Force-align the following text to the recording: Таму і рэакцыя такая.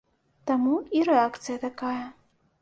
Таму 0.51 0.75
і 0.99 1.03
рэакцыя 1.09 1.61
такая. 1.67 2.03